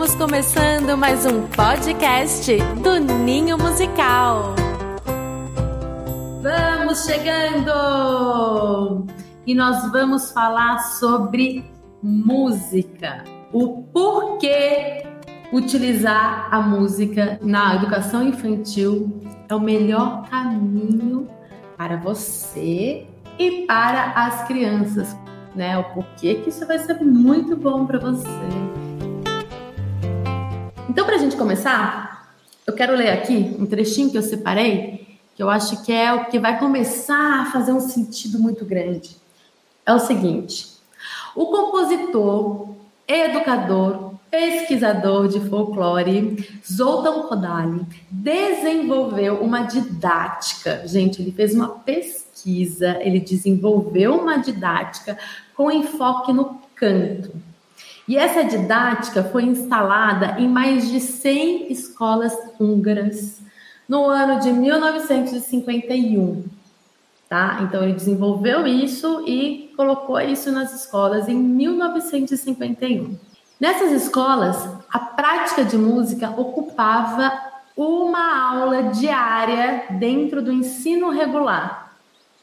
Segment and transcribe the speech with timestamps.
[0.00, 4.54] Estamos começando mais um podcast do Ninho Musical.
[6.40, 9.06] Vamos chegando!
[9.46, 11.70] E nós vamos falar sobre
[12.02, 13.24] música.
[13.52, 15.04] O porquê
[15.52, 21.28] utilizar a música na educação infantil é o melhor caminho
[21.76, 23.06] para você
[23.38, 25.14] e para as crianças,
[25.54, 25.76] né?
[25.76, 28.79] O porquê que isso vai ser muito bom para você.
[30.90, 32.34] Então, para a gente começar,
[32.66, 36.24] eu quero ler aqui um trechinho que eu separei, que eu acho que é o
[36.24, 39.16] que vai começar a fazer um sentido muito grande.
[39.86, 40.66] É o seguinte:
[41.36, 42.70] o compositor,
[43.06, 50.82] educador, pesquisador de folclore, Zoltan Kodaly, desenvolveu uma didática.
[50.88, 55.16] Gente, ele fez uma pesquisa, ele desenvolveu uma didática
[55.54, 57.30] com enfoque no canto.
[58.10, 63.40] E essa didática foi instalada em mais de 100 escolas húngaras
[63.88, 66.44] no ano de 1951.
[67.28, 67.60] Tá?
[67.62, 73.16] Então ele desenvolveu isso e colocou isso nas escolas em 1951.
[73.60, 74.56] Nessas escolas,
[74.92, 77.32] a prática de música ocupava
[77.76, 81.92] uma aula diária dentro do ensino regular.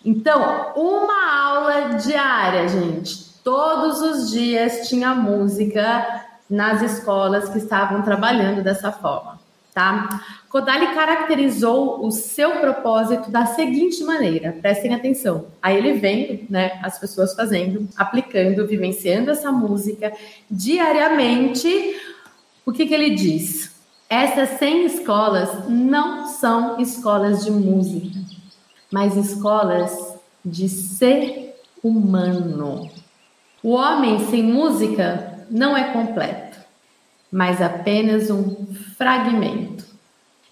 [0.06, 3.27] Então, uma aula diária, gente.
[3.48, 9.40] Todos os dias tinha música nas escolas que estavam trabalhando dessa forma,
[9.74, 10.22] tá?
[10.50, 15.46] Kodali caracterizou o seu propósito da seguinte maneira, prestem atenção.
[15.62, 20.12] Aí ele vem, né, as pessoas fazendo, aplicando, vivenciando essa música
[20.52, 21.96] diariamente.
[22.66, 23.74] O que, que ele diz?
[24.10, 28.20] Essas 100 escolas não são escolas de música,
[28.92, 32.97] mas escolas de ser humano.
[33.64, 36.58] O homem sem música não é completo,
[37.32, 39.86] mas apenas um fragmento.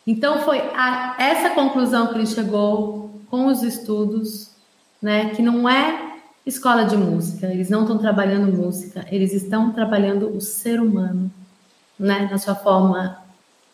[0.08, 4.52] Então foi a essa conclusão que ele chegou com os estudos,
[5.02, 10.30] né, que não é escola de música, eles não estão trabalhando música, eles estão trabalhando
[10.36, 11.32] o ser humano,
[11.98, 13.18] né, na sua forma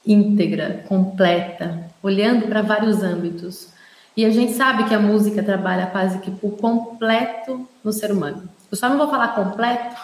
[0.06, 3.69] íntegra, completa, olhando para vários âmbitos.
[4.16, 8.50] E a gente sabe que a música trabalha quase que por completo no ser humano.
[8.72, 9.96] Eu só não vou falar completo,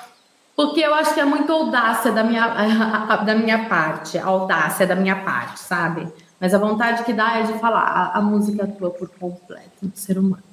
[0.55, 2.47] porque eu acho que é muito audácia da minha,
[3.23, 6.11] da minha parte, audácia da minha parte, sabe?
[6.39, 10.17] Mas a vontade que dá é de falar, a, a música atua por completo ser
[10.17, 10.43] humano,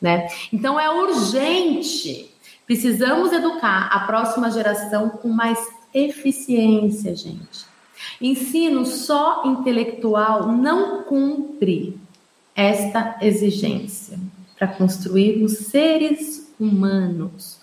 [0.00, 0.28] né?
[0.52, 2.32] Então é urgente,
[2.64, 5.58] precisamos educar a próxima geração com mais
[5.92, 7.66] eficiência, gente.
[8.20, 11.98] Ensino só intelectual não cumpre
[12.54, 14.18] esta exigência
[14.58, 17.58] para construirmos seres humanos.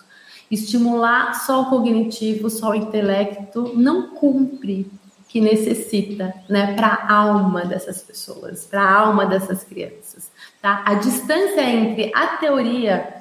[0.50, 4.90] Estimular só o cognitivo, só o intelecto, não cumpre
[5.28, 10.30] que necessita, né, para a alma dessas pessoas, para a alma dessas crianças,
[10.62, 10.82] tá?
[10.86, 13.16] A distância entre a teoria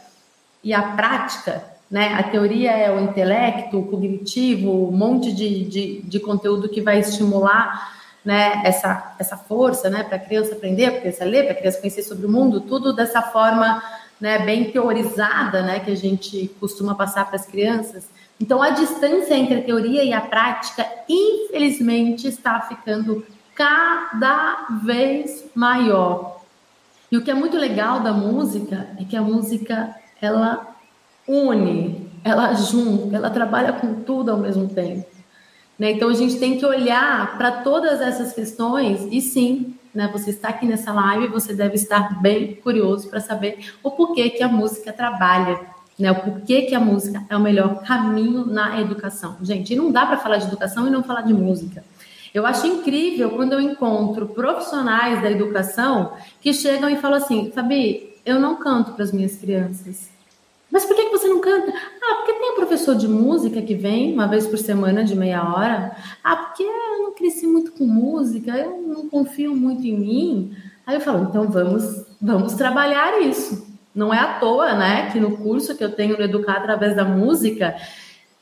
[0.63, 2.13] e a prática, né?
[2.13, 6.99] A teoria é o intelecto, o cognitivo, um monte de, de, de conteúdo que vai
[6.99, 11.79] estimular, né, essa, essa força, né, para a criança aprender, para criança ler, para criança
[11.79, 13.83] conhecer sobre o mundo, tudo dessa forma
[14.19, 18.07] né, bem teorizada, né, que a gente costuma passar para as crianças.
[18.39, 26.41] Então, a distância entre a teoria e a prática, infelizmente, está ficando cada vez maior.
[27.11, 30.75] E o que é muito legal da música é que a música ela
[31.27, 35.07] une, ela junta, ela trabalha com tudo ao mesmo tempo.
[35.77, 35.91] Né?
[35.91, 40.09] Então, a gente tem que olhar para todas essas questões e sim, né?
[40.11, 44.43] Você está aqui nessa live, você deve estar bem curioso para saber o porquê que
[44.43, 45.59] a música trabalha,
[45.97, 46.11] né?
[46.11, 49.37] O porquê que a música é o melhor caminho na educação.
[49.41, 51.83] Gente, não dá para falar de educação e não falar de música.
[52.33, 56.11] Eu acho incrível quando eu encontro profissionais da educação
[56.41, 60.09] que chegam e falam assim, Fabi, eu não canto para as minhas crianças.
[60.69, 61.71] Mas por que você não canta?
[61.71, 65.41] Ah, porque tem um professor de música que vem uma vez por semana de meia
[65.41, 65.95] hora.
[66.21, 66.63] Ah, porque
[67.15, 70.57] cresci muito com música, eu não confio muito em mim.
[70.85, 73.65] Aí eu falo, então vamos, vamos trabalhar isso.
[73.93, 77.05] Não é à toa, né, que no curso que eu tenho no Educar através da
[77.05, 77.75] música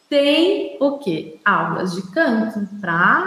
[0.09, 1.39] tem o quê?
[1.45, 3.23] Aulas de canto para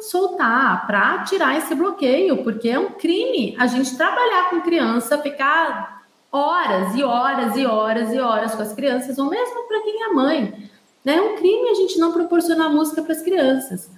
[0.00, 6.02] soltar, para tirar esse bloqueio, porque é um crime a gente trabalhar com criança, ficar
[6.30, 10.12] horas e horas e horas e horas com as crianças, ou mesmo para quem é
[10.12, 10.70] mãe.
[11.04, 11.16] Né?
[11.16, 13.90] É um crime a gente não proporcionar música para as crianças.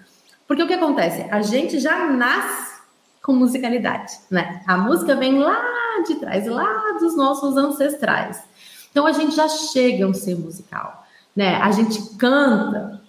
[0.50, 1.28] Porque o que acontece?
[1.30, 2.80] A gente já nasce
[3.22, 4.60] com musicalidade, né?
[4.66, 8.42] A música vem lá de trás, lá dos nossos ancestrais.
[8.90, 11.06] Então a gente já chega a um ser musical,
[11.36, 11.54] né?
[11.54, 13.00] A gente canta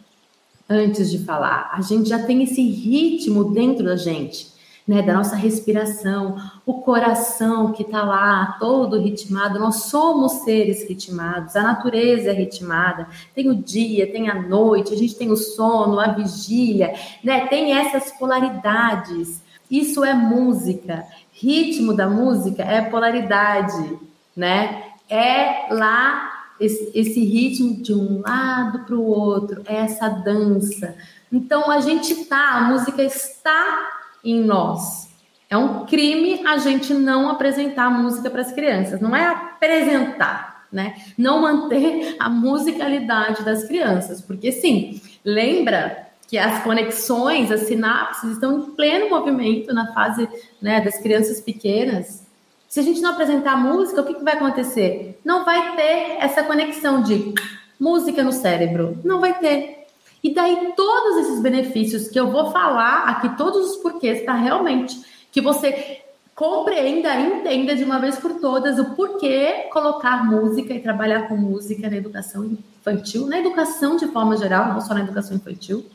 [0.70, 1.72] antes de falar.
[1.74, 4.51] A gente já tem esse ritmo dentro da gente
[4.88, 6.36] né, da nossa respiração,
[6.66, 9.60] o coração que está lá todo ritmado.
[9.60, 13.08] Nós somos seres ritmados, a natureza é ritmada.
[13.34, 16.94] Tem o dia, tem a noite, a gente tem o sono, a vigília,
[17.24, 17.48] né?
[17.48, 19.42] Tem essas polaridades.
[19.70, 21.06] Isso é música.
[21.32, 23.98] Ritmo da música é polaridade,
[24.36, 24.84] né?
[25.10, 30.96] É lá esse, esse ritmo de um lado para o outro, é essa dança.
[31.32, 35.10] Então a gente tá, a música está em nós.
[35.50, 40.96] É um crime a gente não apresentar música para as crianças, não é apresentar, né?
[41.18, 48.60] Não manter a musicalidade das crianças, porque sim, lembra que as conexões, as sinapses estão
[48.60, 50.30] em pleno movimento na fase
[50.62, 52.26] né, das crianças pequenas.
[52.70, 55.20] Se a gente não apresentar música, o que, que vai acontecer?
[55.26, 57.34] Não vai ter essa conexão de
[57.78, 58.98] música no cérebro.
[59.04, 59.81] Não vai ter.
[60.24, 65.02] E daí todos esses benefícios que eu vou falar aqui, todos os porquês, tá realmente
[65.32, 66.02] que você
[66.36, 71.90] compreenda, entenda de uma vez por todas o porquê colocar música e trabalhar com música
[71.90, 75.86] na educação infantil, na educação de forma geral, não só na educação infantil,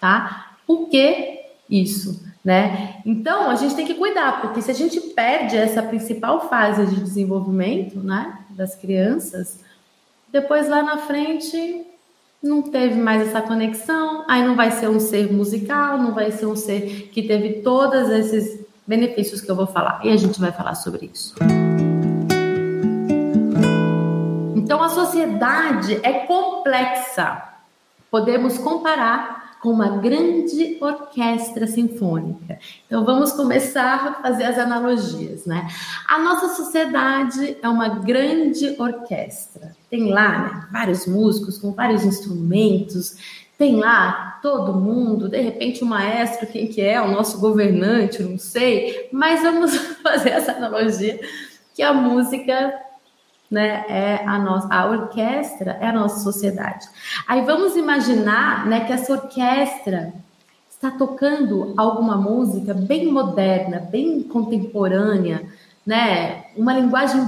[0.00, 0.56] tá?
[0.66, 3.00] Por que isso, né?
[3.04, 7.00] Então, a gente tem que cuidar, porque se a gente perde essa principal fase de
[7.00, 9.60] desenvolvimento, né, das crianças,
[10.30, 11.86] depois lá na frente
[12.42, 16.46] não teve mais essa conexão, aí não vai ser um ser musical, não vai ser
[16.46, 20.00] um ser que teve todos esses benefícios que eu vou falar.
[20.04, 21.34] E a gente vai falar sobre isso.
[24.54, 27.42] Então a sociedade é complexa.
[28.10, 32.58] Podemos comparar com uma grande orquestra sinfônica.
[32.86, 35.68] Então vamos começar a fazer as analogias, né?
[36.06, 39.76] A nossa sociedade é uma grande orquestra.
[39.90, 43.16] Tem lá né, vários músicos com vários instrumentos,
[43.56, 48.38] tem lá todo mundo, de repente o maestro, quem que é, o nosso governante, não
[48.38, 51.18] sei, mas vamos fazer essa analogia
[51.74, 52.87] que a música
[53.50, 56.86] né, é a nossa, a orquestra é a nossa sociedade.
[57.26, 60.12] Aí vamos imaginar, né, que essa orquestra
[60.70, 65.46] está tocando alguma música bem moderna, bem contemporânea,
[65.86, 67.20] né, uma linguagem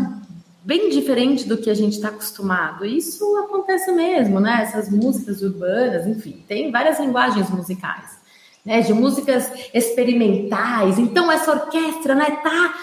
[0.62, 2.84] bem diferente do que a gente está acostumado.
[2.84, 4.60] Isso acontece mesmo, né?
[4.62, 8.20] Essas músicas urbanas, enfim, tem várias linguagens musicais,
[8.62, 8.82] né?
[8.82, 10.98] De músicas experimentais.
[10.98, 12.74] Então essa orquestra, né, tá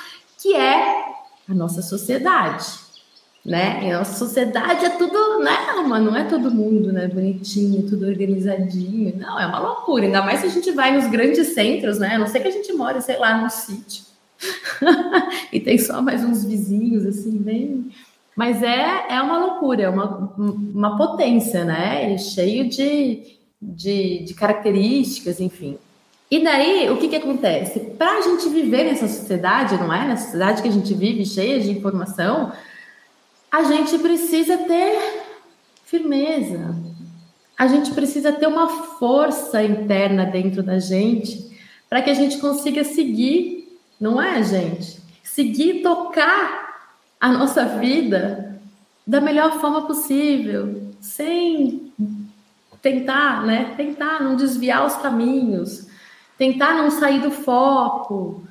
[0.42, 1.06] que é
[1.48, 2.87] a nossa sociedade
[3.48, 3.80] né?
[3.82, 5.58] E a nossa sociedade é tudo, né,
[5.88, 9.16] mas não é todo mundo, né, bonitinho, tudo organizadinho.
[9.18, 10.04] Não, é uma loucura.
[10.04, 12.16] Ainda mais se a gente vai nos grandes centros, né?
[12.16, 14.04] A não sei que a gente mora, sei lá, no sítio.
[15.52, 17.90] e tem só mais uns vizinhos, assim, bem.
[18.36, 22.14] Mas é, é uma loucura, é uma, uma potência, né?
[22.14, 25.78] E cheio de, de, de características, enfim.
[26.30, 27.80] E daí, o que, que acontece?
[27.98, 30.06] Para a gente viver nessa sociedade, não é?
[30.06, 32.52] Na sociedade que a gente vive, cheia de informação,
[33.58, 35.24] a gente precisa ter
[35.84, 36.76] firmeza.
[37.58, 41.58] A gente precisa ter uma força interna dentro da gente
[41.90, 45.00] para que a gente consiga seguir, não é, gente?
[45.24, 48.62] Seguir tocar a nossa vida
[49.08, 51.92] da melhor forma possível, sem
[52.80, 53.74] tentar, né?
[53.76, 55.88] Tentar não desviar os caminhos,
[56.38, 58.47] tentar não sair do foco,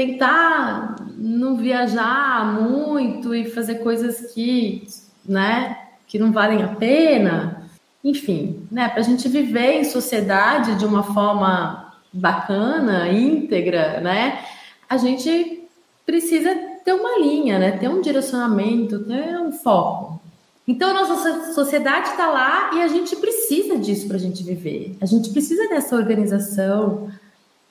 [0.00, 4.86] tentar não viajar muito e fazer coisas que,
[5.26, 5.76] né,
[6.06, 7.68] que não valem a pena.
[8.02, 14.42] Enfim, né, para a gente viver em sociedade de uma forma bacana, íntegra, né,
[14.88, 15.68] a gente
[16.06, 20.18] precisa ter uma linha, né, ter um direcionamento, ter um foco.
[20.66, 24.96] Então, a nossa sociedade está lá e a gente precisa disso para a gente viver.
[25.00, 27.10] A gente precisa dessa organização,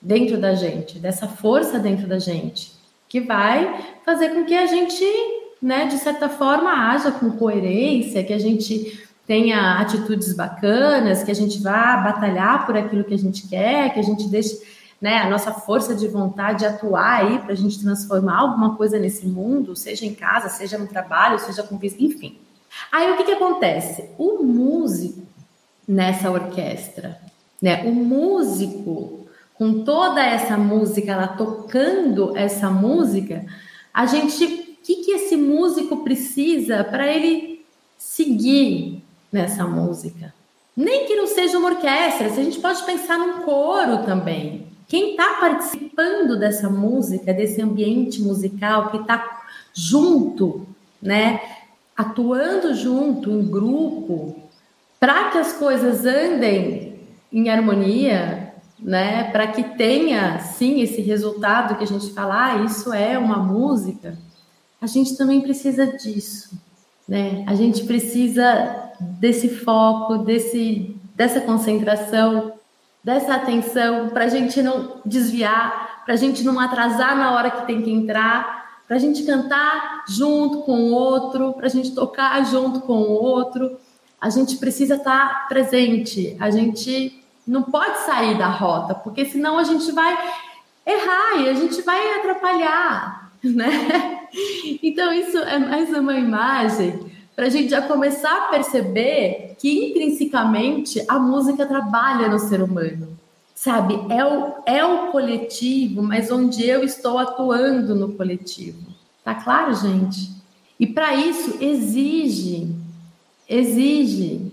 [0.00, 2.72] dentro da gente, dessa força dentro da gente,
[3.08, 5.04] que vai fazer com que a gente,
[5.60, 11.34] né, de certa forma, haja com coerência, que a gente tenha atitudes bacanas, que a
[11.34, 14.60] gente vá batalhar por aquilo que a gente quer, que a gente deixe
[15.00, 19.26] né, a nossa força de vontade atuar aí para a gente transformar alguma coisa nesse
[19.26, 22.38] mundo, seja em casa, seja no trabalho, seja com enfim.
[22.92, 24.10] Aí o que, que acontece?
[24.18, 25.22] O músico
[25.86, 27.18] nessa orquestra,
[27.60, 27.82] né?
[27.84, 29.19] O músico
[29.60, 33.44] com toda essa música, ela tocando essa música,
[33.92, 37.62] a gente, o que, que esse músico precisa para ele
[37.98, 40.32] seguir nessa música?
[40.74, 44.66] Nem que não seja uma orquestra, se a gente pode pensar num coro também.
[44.88, 49.42] Quem está participando dessa música, desse ambiente musical, que está
[49.74, 50.66] junto,
[51.02, 51.38] né,
[51.94, 54.36] atuando junto em grupo,
[54.98, 56.98] para que as coisas andem
[57.30, 58.49] em harmonia,
[58.82, 63.38] né, para que tenha sim esse resultado que a gente fala, ah, isso é uma
[63.38, 64.16] música,
[64.80, 66.58] a gente também precisa disso,
[67.06, 67.44] né?
[67.46, 72.54] A gente precisa desse foco, desse dessa concentração,
[73.04, 77.66] dessa atenção para a gente não desviar, para a gente não atrasar na hora que
[77.66, 82.42] tem que entrar, para a gente cantar junto com o outro, para a gente tocar
[82.46, 83.78] junto com o outro.
[84.18, 86.36] A gente precisa estar tá presente.
[86.40, 87.19] A gente
[87.50, 90.16] não pode sair da rota, porque senão a gente vai
[90.86, 94.28] errar e a gente vai atrapalhar, né?
[94.80, 101.04] Então, isso é mais uma imagem para a gente já começar a perceber que intrinsecamente
[101.08, 103.18] a música trabalha no ser humano.
[103.52, 108.86] Sabe, é o, é o coletivo, mas onde eu estou atuando no coletivo.
[109.24, 110.30] Tá claro, gente?
[110.78, 112.74] E para isso exige,
[113.48, 114.49] exige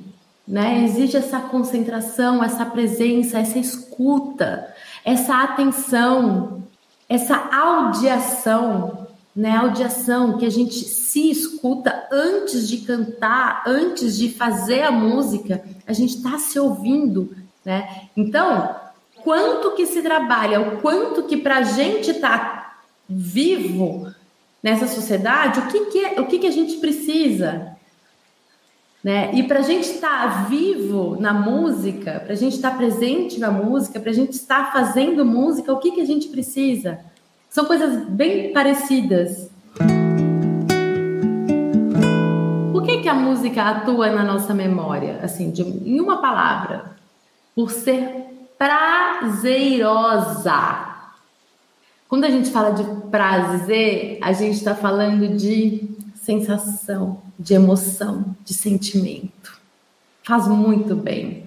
[0.47, 0.83] né?
[0.85, 4.73] Exige essa concentração, essa presença, essa escuta,
[5.03, 6.63] essa atenção,
[7.09, 9.57] essa audiação, né?
[9.57, 15.93] Audiação que a gente se escuta antes de cantar, antes de fazer a música, a
[15.93, 17.35] gente está se ouvindo,
[17.65, 18.07] né?
[18.15, 18.73] Então,
[19.23, 22.77] quanto que se trabalha, o quanto que para a gente tá
[23.09, 24.13] vivo
[24.63, 27.76] nessa sociedade, o que que, é, o que que a gente precisa,
[29.07, 29.31] né?
[29.33, 33.39] E para a gente estar tá vivo na música, para a gente estar tá presente
[33.39, 36.99] na música, para a gente estar fazendo música, o que, que a gente precisa?
[37.47, 39.49] São coisas bem parecidas.
[42.73, 45.21] Por que, que a música atua na nossa memória?
[45.23, 46.97] Assim, de, em uma palavra,
[47.55, 48.25] por ser
[48.57, 49.95] prazerosa.
[52.09, 58.53] Quando a gente fala de prazer, a gente está falando de sensação, de emoção, de
[58.53, 59.59] sentimento.
[60.23, 61.45] Faz muito bem.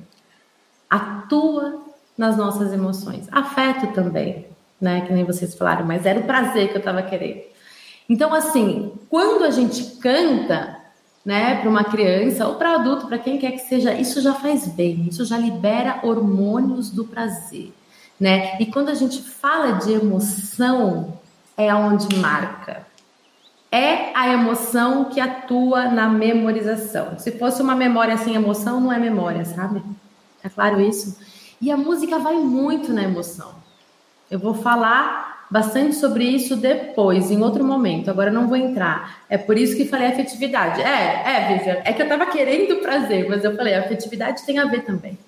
[0.89, 1.81] Atua
[2.17, 3.27] nas nossas emoções.
[3.33, 4.47] Afeto também,
[4.81, 5.03] né?
[5.03, 7.43] Que nem vocês falaram, mas era o prazer que eu estava querendo.
[8.09, 10.77] Então, assim, quando a gente canta,
[11.25, 14.67] né, para uma criança ou para adulto, para quem quer que seja, isso já faz
[14.67, 17.73] bem, isso já libera hormônios do prazer,
[18.19, 18.61] né?
[18.61, 21.19] E quando a gente fala de emoção,
[21.57, 22.87] é onde marca
[23.73, 27.19] é a emoção que atua na memorização.
[27.19, 29.83] Se fosse uma memória sem emoção, não é memória, sabe?
[30.43, 31.19] É claro isso?
[31.61, 33.55] E a música vai muito na emoção.
[34.31, 38.11] Eu vou falar bastante sobre isso depois, em outro momento.
[38.11, 39.25] Agora não vou entrar.
[39.29, 40.81] É por isso que falei afetividade.
[40.81, 44.67] É, é, Vivian, é que eu tava querendo prazer, mas eu falei, afetividade tem a
[44.67, 45.19] ver também,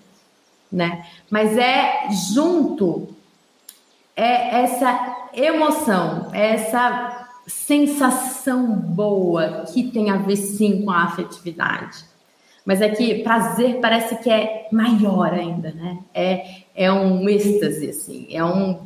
[0.70, 1.04] né?
[1.28, 3.08] Mas é junto,
[4.16, 12.04] é essa emoção, é essa sensação boa que tem a ver sim com a afetividade.
[12.64, 15.98] Mas é que prazer parece que é maior ainda, né?
[16.14, 18.80] É, é um êxtase, assim, é um.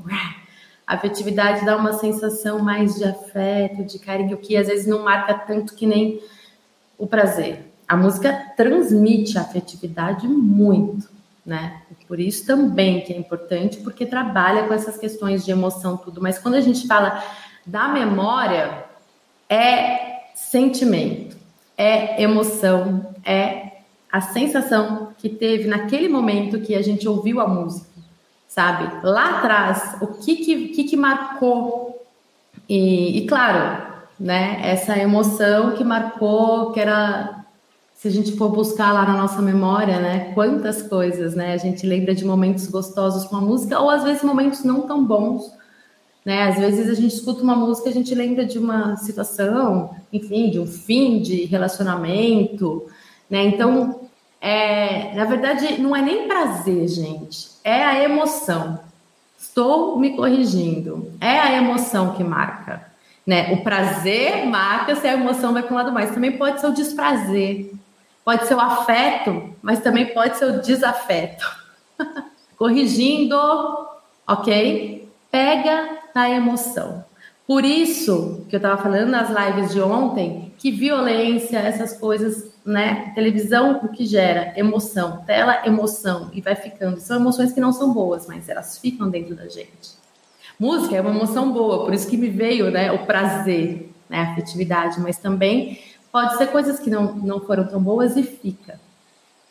[0.86, 5.34] A afetividade dá uma sensação mais de afeto, de carinho, que às vezes não marca
[5.34, 6.20] tanto que nem
[6.96, 7.72] o prazer.
[7.86, 11.08] A música transmite a afetividade muito,
[11.44, 11.82] né?
[12.08, 16.22] Por isso também que é importante, porque trabalha com essas questões de emoção, tudo.
[16.22, 17.22] Mas quando a gente fala
[17.66, 18.85] da memória
[19.49, 21.37] é sentimento,
[21.76, 23.73] é emoção, é
[24.11, 27.88] a sensação que teve naquele momento que a gente ouviu a música,
[28.46, 28.88] sabe?
[29.02, 32.06] Lá atrás, o que que, que, que marcou?
[32.68, 33.82] E, e, claro,
[34.18, 34.61] né?
[34.62, 37.44] Essa emoção que marcou, que era
[37.94, 40.32] se a gente for buscar lá na nossa memória, né?
[40.35, 41.52] Quantas coisas, né?
[41.52, 45.04] A gente lembra de momentos gostosos com a música, ou às vezes momentos não tão
[45.04, 45.50] bons
[46.26, 46.42] né?
[46.42, 50.59] Às vezes a gente escuta uma música, a gente lembra de uma situação, enfim, de
[50.59, 52.85] um fim de relacionamento,
[53.30, 53.45] né?
[53.45, 54.00] Então,
[54.40, 58.80] é, na verdade, não é nem prazer, gente, é a emoção.
[59.38, 61.12] Estou me corrigindo.
[61.21, 62.85] É a emoção que marca.
[63.25, 63.52] Né?
[63.52, 66.11] O prazer marca se a emoção vai para um lado mais.
[66.11, 67.73] Também pode ser o desprazer,
[68.25, 71.45] pode ser o afeto, mas também pode ser o desafeto.
[72.59, 73.37] Corrigindo,
[74.26, 75.09] ok?
[75.30, 77.04] Pega na emoção.
[77.46, 83.12] Por isso que eu estava falando nas lives de ontem que violência, essas coisas, né?
[83.14, 84.54] Televisão, o que gera?
[84.56, 86.99] Emoção, tela, emoção, e vai ficando.
[87.00, 89.94] São emoções que não são boas, mas elas ficam dentro da gente.
[90.58, 94.32] Música é uma emoção boa, por isso que me veio né, o prazer, né, a
[94.32, 95.78] afetividade, mas também
[96.11, 98.80] pode ser coisas que não, não foram tão boas e fica.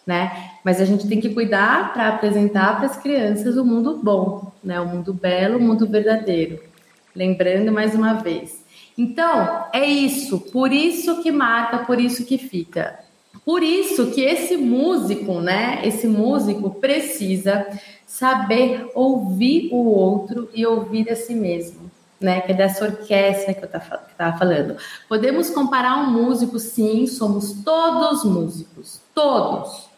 [0.04, 0.55] Né?
[0.66, 4.82] Mas a gente tem que cuidar para apresentar para as crianças o mundo bom, né?
[4.82, 6.60] O mundo belo, o mundo verdadeiro.
[7.16, 8.66] Lembrando mais uma vez.
[8.98, 12.98] Então, é isso, por isso que marca, por isso que fica.
[13.46, 15.82] Por isso que esse músico, né?
[15.84, 17.68] Esse músico precisa
[18.08, 22.42] saber ouvir o outro e ouvir a si mesmo, né?
[22.42, 24.78] Que é dessa orquestra que eu estava falando.
[25.08, 29.94] Podemos comparar um músico, sim, somos todos músicos, todos.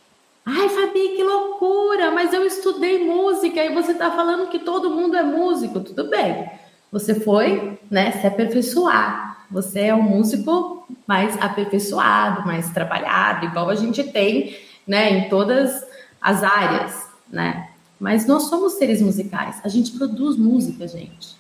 [0.50, 2.10] Ai, Fabi, que loucura!
[2.10, 5.82] Mas eu estudei música e você está falando que todo mundo é músico.
[5.82, 6.50] Tudo bem.
[6.90, 9.46] Você foi, né, se aperfeiçoar.
[9.52, 15.86] Você é um músico mais aperfeiçoado, mais trabalhado, igual a gente tem, né, em todas
[16.22, 17.70] as áreas, né?
[18.00, 19.60] Mas nós somos seres musicais.
[19.66, 21.36] A gente produz música, gente.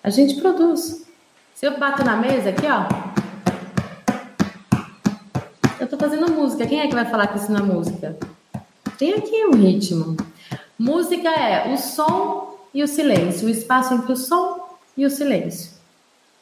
[0.00, 1.04] A gente produz.
[1.56, 2.86] Se eu bato na mesa aqui, ó,
[5.96, 6.66] tô fazendo música.
[6.66, 8.16] Quem é que vai falar que é música?
[8.98, 10.16] Tem aqui um ritmo.
[10.78, 15.74] Música é o som e o silêncio, o espaço entre o som e o silêncio.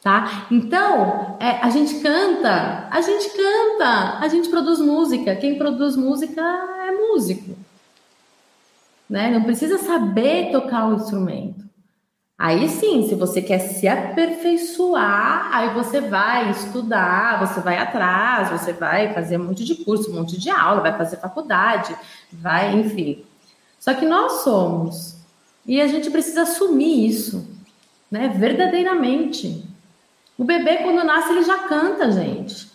[0.03, 0.45] Tá?
[0.51, 5.35] Então, é, a gente canta, a gente canta, a gente produz música.
[5.35, 7.55] Quem produz música é músico.
[9.09, 9.31] Né?
[9.31, 11.64] Não precisa saber tocar o instrumento.
[12.37, 18.73] Aí sim, se você quer se aperfeiçoar, aí você vai estudar, você vai atrás, você
[18.73, 21.95] vai fazer um monte de curso, um monte de aula, vai fazer faculdade,
[22.33, 23.23] vai, enfim.
[23.79, 25.15] Só que nós somos.
[25.65, 27.47] E a gente precisa assumir isso,
[28.11, 28.27] né?
[28.27, 29.63] Verdadeiramente.
[30.37, 32.69] O bebê, quando nasce, ele já canta, gente.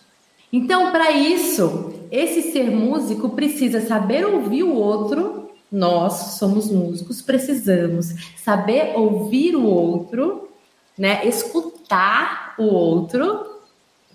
[0.51, 5.40] Então, para isso, esse ser músico precisa saber ouvir o outro
[5.71, 10.49] nós somos músicos, precisamos saber ouvir o outro,
[10.97, 11.25] né?
[11.25, 13.61] Escutar o outro,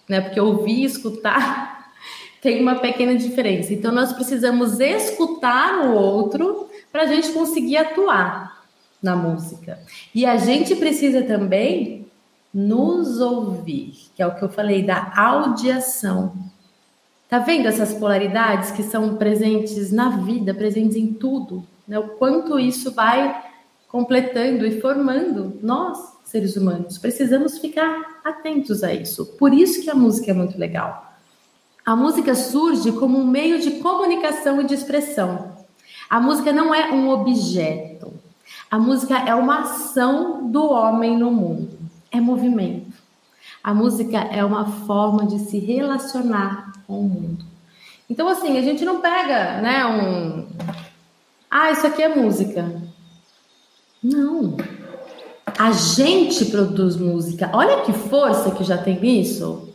[0.08, 0.20] né?
[0.20, 1.92] Porque ouvir e escutar
[2.42, 3.72] tem uma pequena diferença.
[3.72, 8.64] Então nós precisamos escutar o outro para a gente conseguir atuar
[9.02, 9.78] na música.
[10.14, 12.06] E a gente precisa também
[12.52, 16.34] nos ouvir, que é o que eu falei da audiação.
[17.28, 21.66] Tá vendo essas polaridades que são presentes na vida, presentes em tudo?
[21.86, 21.98] Né?
[21.98, 23.44] O quanto isso vai
[23.88, 26.98] completando e formando nós, seres humanos.
[26.98, 29.26] Precisamos ficar atentos a isso.
[29.38, 31.14] Por isso que a música é muito legal.
[31.84, 35.56] A música surge como um meio de comunicação e de expressão.
[36.10, 38.12] A música não é um objeto.
[38.70, 41.78] A música é uma ação do homem no mundo.
[42.10, 42.96] É movimento.
[43.62, 47.44] A música é uma forma de se relacionar com o mundo.
[48.08, 50.46] Então, assim, a gente não pega, né, um.
[51.50, 52.82] Ah, isso aqui é música.
[54.02, 54.56] Não.
[55.58, 57.50] A gente produz música.
[57.52, 59.74] Olha que força que já tem isso.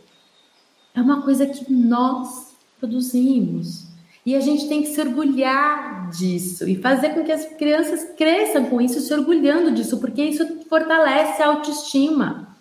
[0.94, 3.86] É uma coisa que nós produzimos.
[4.24, 8.66] E a gente tem que se orgulhar disso e fazer com que as crianças cresçam
[8.66, 12.51] com isso, se orgulhando disso, porque isso fortalece a autoestima.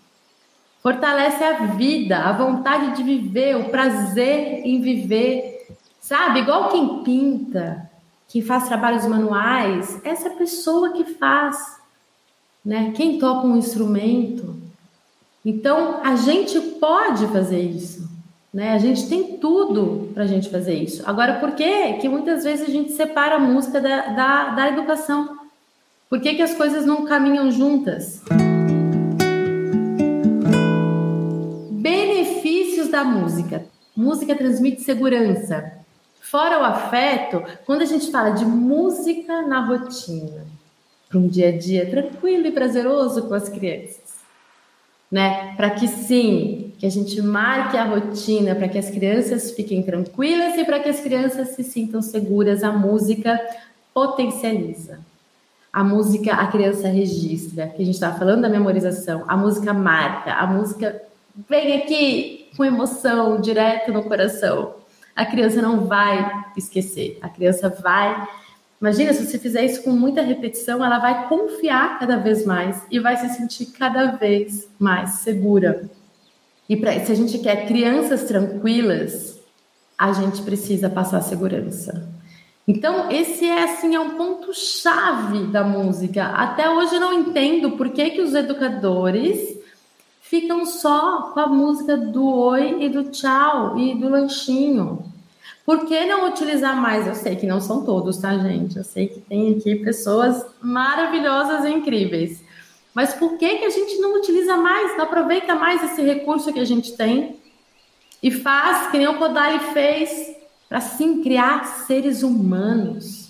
[0.82, 5.68] Fortalece a vida, a vontade de viver, o prazer em viver.
[6.00, 6.40] Sabe?
[6.40, 7.90] Igual quem pinta,
[8.28, 11.80] quem faz trabalhos manuais, essa pessoa que faz.
[12.66, 12.92] Né?
[12.96, 14.56] Quem toca um instrumento.
[15.46, 18.10] Então, a gente pode fazer isso.
[18.52, 18.74] Né?
[18.74, 21.04] A gente tem tudo para a gente fazer isso.
[21.06, 25.38] Agora, por que, que muitas vezes a gente separa a música da, da, da educação?
[26.10, 28.22] Por que, que as coisas não caminham juntas?
[32.92, 33.66] Da música.
[33.96, 35.80] Música transmite segurança.
[36.20, 40.46] Fora o afeto, quando a gente fala de música na rotina,
[41.10, 44.22] para um dia a dia tranquilo e prazeroso com as crianças,
[45.12, 45.54] né?
[45.58, 50.58] Para que sim, que a gente marque a rotina, para que as crianças fiquem tranquilas
[50.58, 53.40] e para que as crianças se sintam seguras, a música
[53.94, 55.00] potencializa.
[55.74, 60.34] A música a criança registra, que a gente estava falando da memorização, a música marca,
[60.34, 61.02] a música
[61.50, 64.76] vem aqui, com emoção, direto no coração.
[65.16, 67.18] A criança não vai esquecer.
[67.22, 68.28] A criança vai.
[68.80, 73.00] Imagina, se você fizer isso com muita repetição, ela vai confiar cada vez mais e
[73.00, 75.90] vai se sentir cada vez mais segura.
[76.68, 79.40] E pra, se a gente quer crianças tranquilas,
[79.98, 82.10] a gente precisa passar segurança.
[82.68, 86.26] Então, esse é assim, é um ponto chave da música.
[86.26, 89.61] Até hoje eu não entendo por que, que os educadores
[90.32, 95.04] ficam só com a música do oi e do tchau e do lanchinho.
[95.66, 97.06] Por que não utilizar mais?
[97.06, 98.78] Eu sei que não são todos, tá, gente?
[98.78, 102.42] Eu sei que tem aqui pessoas maravilhosas e incríveis.
[102.94, 106.62] Mas por que, que a gente não utiliza mais, não aproveita mais esse recurso que
[106.62, 107.36] a gente tem
[108.24, 110.34] e faz que nem o Kodali fez
[110.70, 113.28] para sim criar seres humanos?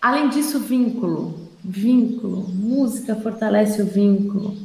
[0.00, 1.50] Além disso, vínculo.
[1.62, 2.48] Vínculo.
[2.48, 4.56] Música fortalece o vínculo.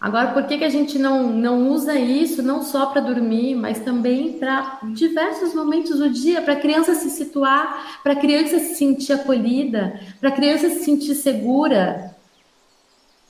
[0.00, 3.80] Agora, por que, que a gente não, não usa isso não só para dormir, mas
[3.80, 8.74] também para diversos momentos do dia, para a criança se situar, para a criança se
[8.74, 12.14] sentir acolhida, para a criança se sentir segura?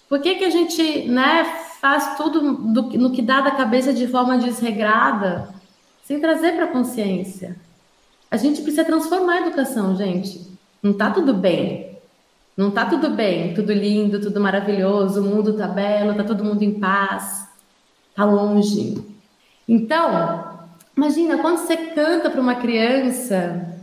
[0.08, 1.44] Por que, que a gente né,
[1.80, 5.48] faz tudo do, no que dá da cabeça de forma desregrada,
[6.04, 7.56] sem trazer para a consciência?
[8.28, 10.50] A gente precisa transformar a educação, gente.
[10.82, 11.85] Não está tudo bem.
[12.56, 16.62] Não tá tudo bem, tudo lindo, tudo maravilhoso, o mundo tá belo, tá todo mundo
[16.62, 17.46] em paz,
[18.14, 18.96] tá longe.
[19.68, 20.56] Então,
[20.96, 23.78] imagina quando você canta para uma criança,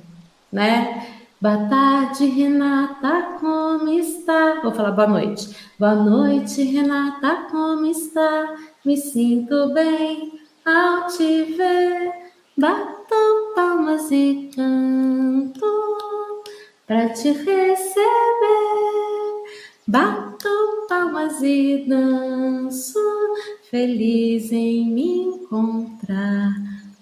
[0.51, 1.07] né?
[1.39, 4.61] Boa tarde, Renata, como está?
[4.63, 5.55] Vou falar boa noite.
[5.77, 8.55] Boa noite, Renata, como está?
[8.83, 12.11] Me sinto bem ao te ver.
[12.57, 16.32] Bato palmas e canto
[16.93, 17.73] para te receber.
[19.87, 20.47] Bato
[20.87, 22.99] palmas e danço,
[23.71, 26.53] feliz em me encontrar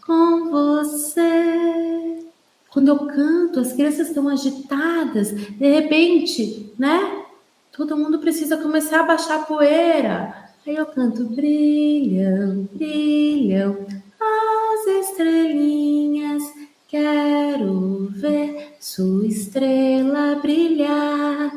[0.05, 2.23] com você.
[2.71, 7.25] Quando eu canto, as crianças estão agitadas, de repente, né?
[7.73, 10.33] Todo mundo precisa começar a baixar a poeira.
[10.65, 13.85] Aí eu canto: brilham, brilham
[14.21, 16.43] as estrelinhas
[16.91, 21.51] Quero ver sua estrela brilhar,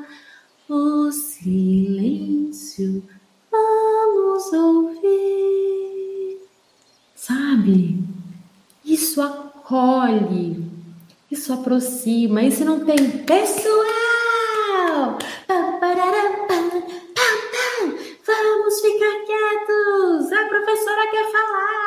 [0.69, 3.03] o silêncio
[3.51, 6.39] vamos ouvir.
[7.15, 7.99] Sabe?
[8.85, 10.71] Isso acolhe,
[11.31, 13.75] isso aproxima, isso não tem pessoal.
[18.27, 21.84] Vamos ficar quietos, a professora quer falar.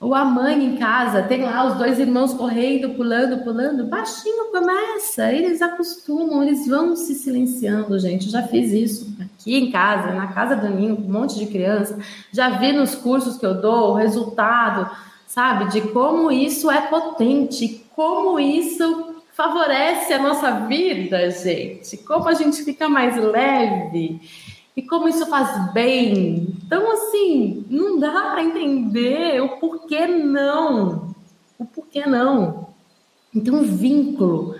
[0.00, 5.32] Ou a mãe em casa, tem lá os dois irmãos correndo, pulando, pulando, baixinho começa,
[5.32, 8.26] eles acostumam, eles vão se silenciando, gente.
[8.26, 11.46] Eu já fiz isso aqui em casa, na casa do ninho, com um monte de
[11.46, 11.98] criança.
[12.32, 14.88] Já vi nos cursos que eu dou o resultado,
[15.26, 21.96] sabe, de como isso é potente, como isso favorece a nossa vida, gente.
[21.98, 24.20] Como a gente fica mais leve
[24.78, 26.54] e como isso faz bem.
[26.64, 31.16] Então, assim, não dá para entender o porquê não.
[31.58, 32.68] O porquê não.
[33.34, 34.54] Então, vínculo.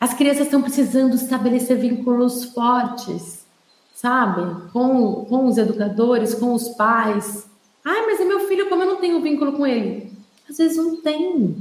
[0.00, 3.44] As crianças estão precisando estabelecer vínculos fortes,
[3.94, 4.70] sabe?
[4.72, 7.46] Com, com os educadores, com os pais.
[7.84, 10.10] Ai, mas é meu filho, como eu não tenho vínculo com ele?
[10.48, 11.58] Às vezes não tem.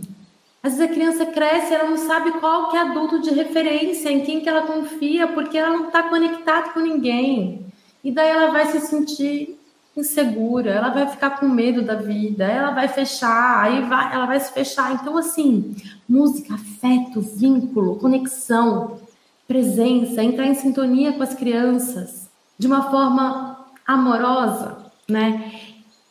[0.63, 4.21] Às vezes a criança cresce, ela não sabe qual que é adulto de referência, em
[4.21, 7.69] quem que ela confia, porque ela não está conectada com ninguém.
[8.03, 9.59] E daí ela vai se sentir
[9.95, 14.39] insegura, ela vai ficar com medo da vida, ela vai fechar, aí vai, ela vai
[14.39, 14.93] se fechar.
[14.93, 15.75] Então, assim,
[16.07, 18.99] música, afeto, vínculo, conexão,
[19.47, 24.77] presença, entrar em sintonia com as crianças de uma forma amorosa,
[25.09, 25.51] né?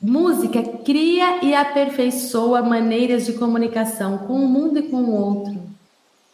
[0.02, 5.60] Música cria e aperfeiçoa maneiras de comunicação com o mundo e com o outro.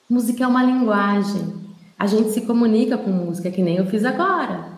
[0.08, 1.52] Música é uma linguagem.
[1.98, 4.75] A gente se comunica com música, que nem eu fiz agora.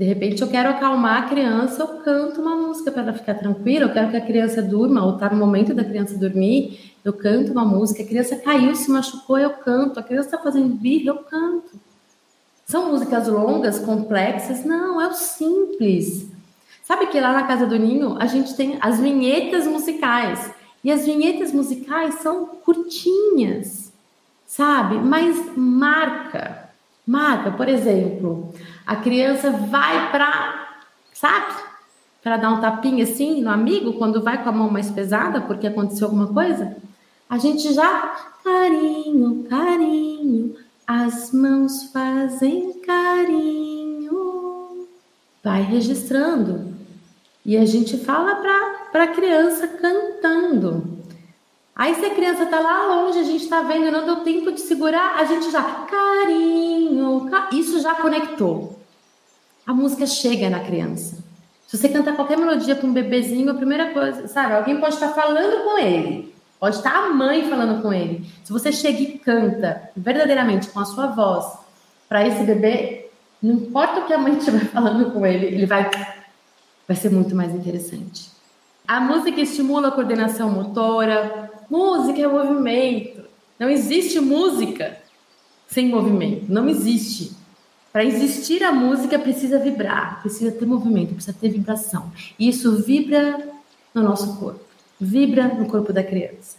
[0.00, 3.84] De repente eu quero acalmar a criança, eu canto uma música para ela ficar tranquila,
[3.84, 7.52] eu quero que a criança durma, ou está no momento da criança dormir, eu canto
[7.52, 11.16] uma música, a criança caiu, se machucou, eu canto, a criança está fazendo birra, eu
[11.16, 11.78] canto.
[12.64, 14.64] São músicas longas, complexas?
[14.64, 16.30] Não, é o simples.
[16.82, 20.50] Sabe que lá na Casa do Ninho a gente tem as vinhetas musicais.
[20.82, 23.92] E as vinhetas musicais são curtinhas,
[24.46, 24.96] sabe?
[24.96, 26.70] Mas marca.
[27.06, 28.54] Marca, por exemplo,
[28.90, 30.68] a criança vai para,
[31.14, 31.62] sabe?
[32.20, 35.68] Para dar um tapinha assim no amigo quando vai com a mão mais pesada porque
[35.68, 36.76] aconteceu alguma coisa.
[37.28, 44.88] A gente já carinho, carinho, as mãos fazem carinho.
[45.44, 46.74] Vai registrando.
[47.46, 48.42] E a gente fala
[48.90, 50.98] para a criança cantando.
[51.76, 54.60] Aí se a criança tá lá longe, a gente tá vendo, não deu tempo de
[54.60, 58.79] segurar, a gente já carinho, isso já conectou.
[59.66, 61.22] A música chega na criança.
[61.66, 65.10] Se você cantar qualquer melodia para um bebezinho, a primeira coisa, sabe, alguém pode estar
[65.10, 68.26] falando com ele, pode estar a mãe falando com ele.
[68.42, 71.46] Se você chega e canta verdadeiramente com a sua voz
[72.08, 73.08] para esse bebê,
[73.40, 75.88] não importa o que a mãe estiver falando com ele, ele vai
[76.88, 78.30] vai ser muito mais interessante.
[78.88, 83.22] A música estimula a coordenação motora, Música é movimento.
[83.56, 84.98] Não existe música
[85.68, 86.46] sem movimento.
[86.48, 87.30] Não existe.
[87.92, 92.12] Para existir a música precisa vibrar, precisa ter movimento, precisa ter vibração.
[92.38, 93.48] E isso vibra
[93.92, 94.60] no nosso corpo,
[95.00, 96.56] vibra no corpo da criança.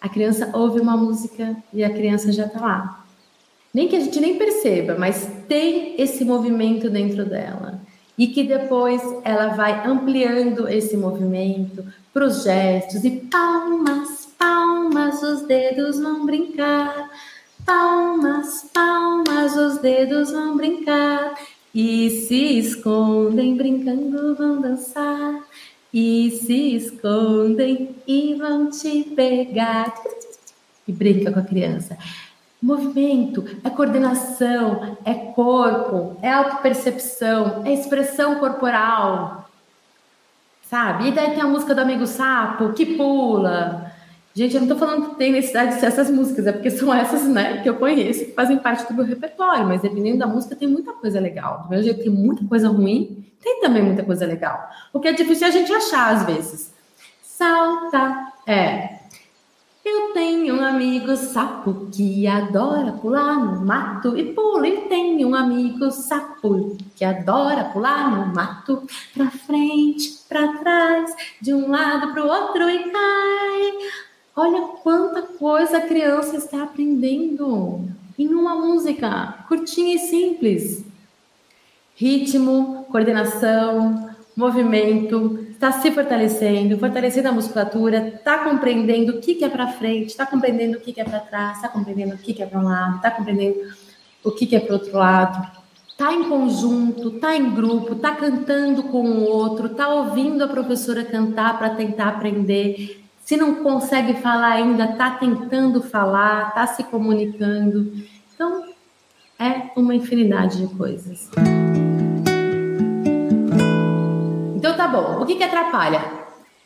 [0.00, 3.04] A criança ouve uma música e a criança já está lá.
[3.72, 7.80] Nem que a gente nem perceba, mas tem esse movimento dentro dela.
[8.20, 15.46] e que depois ela vai ampliando esse movimento para os gestos e palmas, palmas, os
[15.46, 17.08] dedos vão brincar.
[17.70, 21.34] Palmas, palmas, os dedos vão brincar
[21.72, 25.40] e se escondem brincando vão dançar
[25.94, 29.94] e se escondem e vão te pegar
[30.88, 31.96] e brinca com a criança.
[32.60, 39.48] Movimento é coordenação, é corpo, é autopercepção, é expressão corporal.
[40.68, 41.10] Sabe?
[41.10, 43.89] E daí tem a música do amigo sapo que pula.
[44.32, 46.94] Gente, eu não tô falando que tem necessidade de ser essas músicas, é porque são
[46.94, 50.54] essas, né, que eu conheço, que fazem parte do meu repertório, mas dependendo da música
[50.54, 51.62] tem muita coisa legal.
[51.64, 54.70] Do mesmo jeito tem muita coisa ruim, tem também muita coisa legal.
[54.92, 56.72] O que é difícil é a gente achar às vezes.
[57.22, 59.00] Salta, é,
[59.82, 64.68] eu tenho um amigo sapo que adora pular no mato e pula.
[64.68, 71.54] E tenho um amigo sapo que adora pular no mato, pra frente, pra trás, de
[71.54, 74.09] um lado pro outro e cai.
[74.42, 77.86] Olha quanta coisa a criança está aprendendo
[78.18, 80.82] em uma música curtinha e simples.
[81.94, 89.48] Ritmo, coordenação, movimento, está se fortalecendo, fortalecendo a musculatura, está compreendendo o que, que é
[89.50, 92.42] para frente, está compreendendo o que, que é para trás, está compreendendo o que, que
[92.42, 93.58] é para um lado, está compreendendo
[94.24, 95.50] o que, que é para outro lado,
[95.86, 101.04] está em conjunto, está em grupo, está cantando com o outro, está ouvindo a professora
[101.04, 103.00] cantar para tentar aprender.
[103.30, 107.92] Se não consegue falar ainda, está tentando falar, está se comunicando.
[108.34, 108.64] Então,
[109.38, 111.30] é uma infinidade de coisas.
[114.56, 115.22] Então tá bom.
[115.22, 116.02] O que que atrapalha?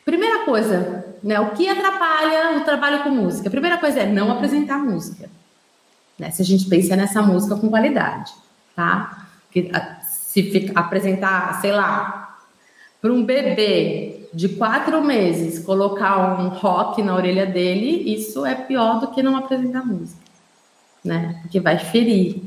[0.07, 1.39] Primeira coisa, né?
[1.39, 3.51] O que atrapalha o trabalho com música?
[3.51, 5.29] Primeira coisa é não apresentar música.
[6.19, 6.31] Né?
[6.31, 8.33] Se a gente pensa nessa música com qualidade,
[8.75, 9.27] tá?
[9.51, 12.39] Que, se fica, apresentar, sei lá,
[13.03, 19.01] para um bebê de quatro meses colocar um rock na orelha dele, isso é pior
[19.01, 20.21] do que não apresentar música,
[21.05, 21.39] né?
[21.43, 22.43] Porque vai ferir.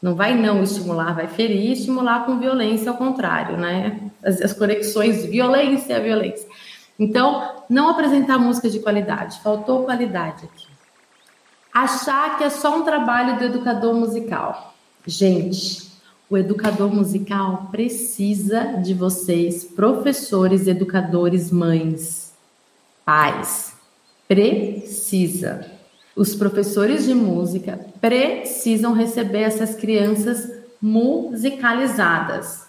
[0.00, 4.10] Não vai não estimular, vai ferir estimular com violência ao contrário, né?
[4.22, 6.46] As, as conexões violência, violência.
[6.98, 10.66] Então, não apresentar música de qualidade, faltou qualidade aqui.
[11.72, 14.74] Achar que é só um trabalho do educador musical.
[15.06, 15.87] Gente,
[16.30, 22.34] o educador musical precisa de vocês, professores, educadores, mães,
[23.04, 23.72] pais.
[24.26, 25.78] Precisa
[26.18, 30.50] os professores de música precisam receber essas crianças
[30.82, 32.66] musicalizadas.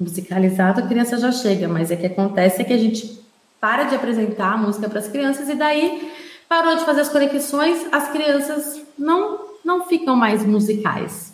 [0.00, 3.22] Musicalizado a criança já chega, mas é que acontece é que a gente
[3.60, 6.10] para de apresentar a música para as crianças e daí
[6.48, 11.33] parou de fazer as conexões, as crianças não não ficam mais musicais.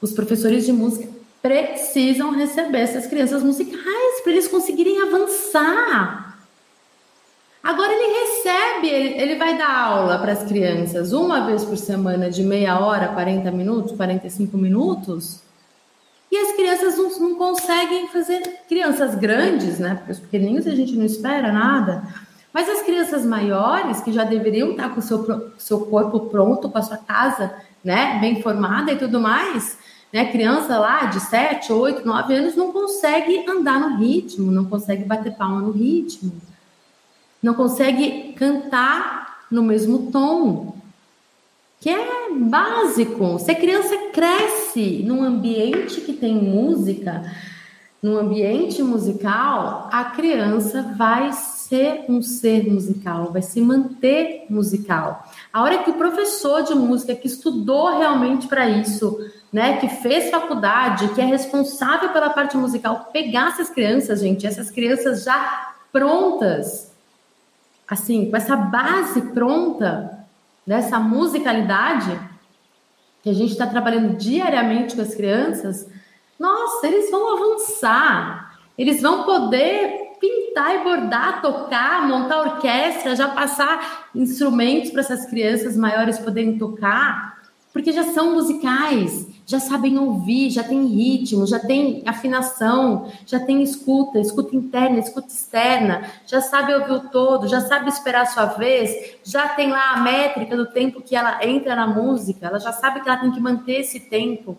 [0.00, 1.08] Os professores de música
[1.42, 6.28] precisam receber essas crianças musicais para eles conseguirem avançar
[7.68, 12.30] Agora ele recebe, ele, ele vai dar aula para as crianças uma vez por semana
[12.30, 15.42] de meia hora, 40 minutos, 45 minutos.
[16.30, 18.40] E as crianças não, não conseguem fazer.
[18.68, 19.96] Crianças grandes, né?
[19.96, 22.04] Porque os pequenininhos a gente não espera nada.
[22.54, 26.78] Mas as crianças maiores, que já deveriam estar com o seu, seu corpo pronto, com
[26.78, 27.52] a sua casa
[27.84, 29.76] né, bem formada e tudo mais,
[30.12, 30.30] né?
[30.30, 35.34] Criança lá de 7, 8, 9 anos não consegue andar no ritmo, não consegue bater
[35.34, 36.32] palma no ritmo
[37.42, 40.76] não consegue cantar no mesmo tom,
[41.80, 43.38] que é básico.
[43.38, 47.32] Se a criança cresce num ambiente que tem música,
[48.02, 51.32] num ambiente musical, a criança vai
[51.68, 55.30] ser um ser musical, vai se manter musical.
[55.52, 59.18] A hora que o professor de música que estudou realmente para isso,
[59.52, 64.70] né, que fez faculdade, que é responsável pela parte musical, pegar essas crianças, gente, essas
[64.70, 66.88] crianças já prontas
[67.88, 70.26] assim, com essa base pronta
[70.66, 72.20] dessa musicalidade
[73.22, 75.88] que a gente está trabalhando diariamente com as crianças,
[76.38, 84.08] nossa, eles vão avançar, eles vão poder pintar e bordar, tocar, montar orquestra, já passar
[84.14, 87.38] instrumentos para essas crianças maiores poderem tocar,
[87.72, 93.62] porque já são musicais, já sabem ouvir, já tem ritmo, já tem afinação, já tem
[93.62, 98.46] escuta, escuta interna, escuta externa, já sabe ouvir o todo, já sabe esperar a sua
[98.46, 102.72] vez, já tem lá a métrica do tempo que ela entra na música, ela já
[102.72, 104.58] sabe que ela tem que manter esse tempo.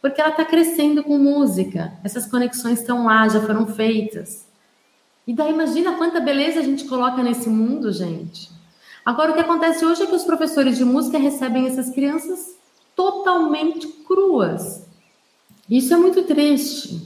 [0.00, 4.49] Porque ela está crescendo com música, essas conexões estão lá, já foram feitas.
[5.30, 8.50] E daí imagina quanta beleza a gente coloca nesse mundo, gente.
[9.06, 12.56] Agora o que acontece hoje é que os professores de música recebem essas crianças
[12.96, 14.84] totalmente cruas.
[15.70, 17.00] Isso é muito triste.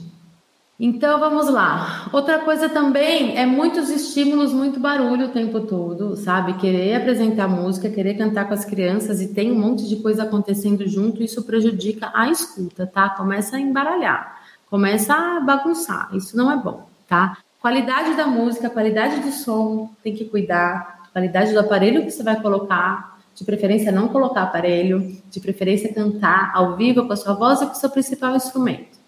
[0.79, 2.09] Então vamos lá.
[2.11, 6.53] Outra coisa também é muitos estímulos, muito barulho o tempo todo, sabe?
[6.55, 10.87] Querer apresentar música, querer cantar com as crianças e tem um monte de coisa acontecendo
[10.87, 13.07] junto, isso prejudica a escuta, tá?
[13.07, 16.09] Começa a embaralhar, começa a bagunçar.
[16.15, 17.37] Isso não é bom, tá?
[17.65, 21.09] Qualidade da música, qualidade do som, tem que cuidar.
[21.11, 26.51] Qualidade do aparelho que você vai colocar, de preferência não colocar aparelho, de preferência cantar
[26.53, 28.99] ao vivo com a sua voz e com o seu principal instrumento.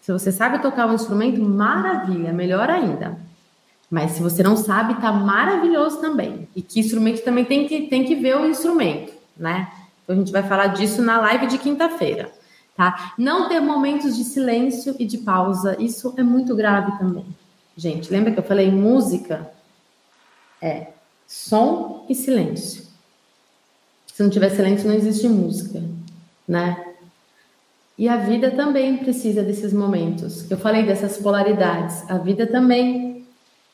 [0.00, 3.18] Se você sabe tocar um instrumento, maravilha, melhor ainda.
[3.90, 6.48] Mas se você não sabe, tá maravilhoso também.
[6.54, 9.68] E que instrumento também tem que, tem que ver o instrumento, né?
[10.04, 12.30] Então a gente vai falar disso na live de quinta-feira,
[12.76, 13.14] tá?
[13.18, 17.26] Não ter momentos de silêncio e de pausa, isso é muito grave também.
[17.76, 19.50] Gente, lembra que eu falei música?
[20.62, 20.88] É
[21.26, 22.84] som e silêncio.
[24.06, 25.82] Se não tiver silêncio, não existe música,
[26.48, 26.94] né?
[27.98, 30.50] E a vida também precisa desses momentos.
[30.50, 32.08] Eu falei dessas polaridades.
[32.08, 33.26] A vida também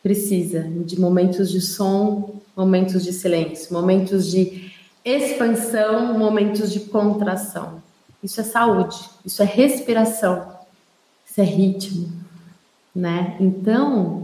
[0.03, 4.73] precisa de momentos de som, momentos de silêncio, momentos de
[5.05, 7.83] expansão, momentos de contração.
[8.23, 10.57] Isso é saúde, isso é respiração,
[11.29, 12.22] isso é ritmo,
[12.95, 13.37] né?
[13.41, 14.23] Então,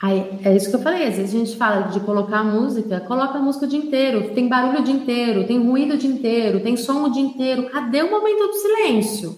[0.00, 3.38] Aí, é isso que eu falei, às vezes a gente fala de colocar música, coloca
[3.38, 6.60] a música o dia inteiro, tem barulho o dia inteiro, tem ruído o dia inteiro,
[6.60, 7.70] tem som o dia inteiro.
[7.70, 9.36] Cadê o momento do silêncio?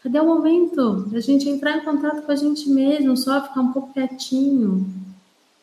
[0.00, 3.72] Cadê o momento da gente entrar em contato com a gente mesmo, só ficar um
[3.72, 4.86] pouco quietinho?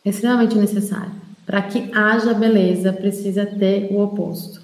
[0.03, 1.11] É extremamente necessário.
[1.45, 4.61] Para que haja beleza, precisa ter o oposto.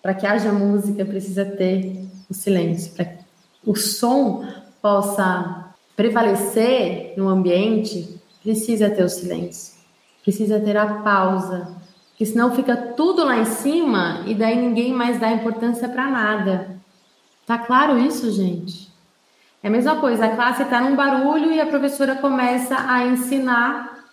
[0.00, 2.92] Para que haja música, precisa ter o silêncio.
[2.92, 3.24] Para que
[3.64, 4.46] o som
[4.80, 5.65] possa
[5.96, 9.74] prevalecer no ambiente, precisa ter o silêncio,
[10.22, 11.74] precisa ter a pausa,
[12.10, 16.76] porque senão fica tudo lá em cima e daí ninguém mais dá importância para nada.
[17.46, 18.94] Tá claro isso, gente?
[19.62, 24.04] É a mesma coisa, a classe está num barulho e a professora começa a ensinar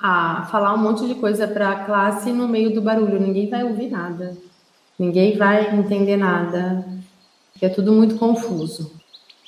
[0.00, 3.20] a falar um monte de coisa para a classe no meio do barulho.
[3.20, 4.36] Ninguém vai ouvir nada,
[4.98, 6.84] ninguém vai entender nada,
[7.60, 9.01] é tudo muito confuso.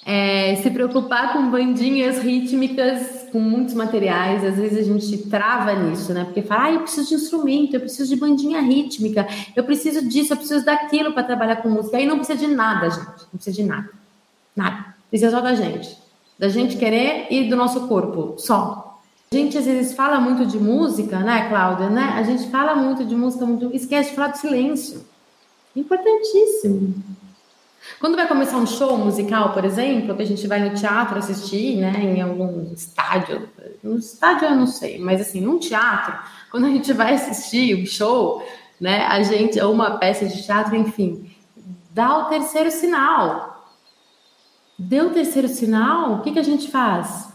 [0.06, 6.12] É, se preocupar com bandinhas rítmicas, com muitos materiais, às vezes a gente trava nisso,
[6.12, 6.24] né?
[6.24, 10.34] Porque fala, ah, eu preciso de instrumento, eu preciso de bandinha rítmica, eu preciso disso,
[10.34, 11.96] eu preciso daquilo para trabalhar com música.
[11.96, 13.88] Aí não precisa de nada, gente, não precisa de nada.
[14.54, 14.94] Nada.
[15.08, 15.96] Precisa só da gente.
[16.38, 19.00] Da gente querer e do nosso corpo, só.
[19.32, 21.88] A gente às vezes fala muito de música, né, Cláudia?
[21.88, 22.12] Né?
[22.14, 23.74] A gente fala muito de música, muito...
[23.74, 25.04] esquece de falar de silêncio.
[25.74, 26.94] Importantíssimo.
[28.00, 31.76] Quando vai começar um show musical, por exemplo, que a gente vai no teatro assistir,
[31.76, 33.48] né, em algum estádio,
[33.82, 36.18] no estádio eu não sei, mas assim, num teatro,
[36.50, 38.44] quando a gente vai assistir um show,
[38.80, 41.30] né, a gente, ou uma peça de teatro, enfim,
[41.90, 43.52] dá o terceiro sinal.
[44.76, 47.32] Deu o terceiro sinal, o que, que a gente faz?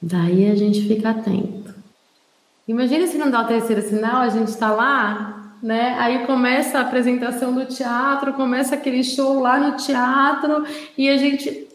[0.00, 1.74] Daí a gente fica atento.
[2.66, 5.94] Imagina se não dá o terceiro sinal, a gente está lá né?
[5.98, 10.64] Aí começa a apresentação do teatro, começa aquele show lá no teatro
[10.98, 11.68] e a gente